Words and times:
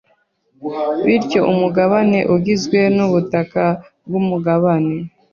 bityo 1.05 1.39
umugabane 1.51 2.19
ugizwe 2.35 2.79
nubutaka 2.95 3.63
bwumugabane 4.05 4.95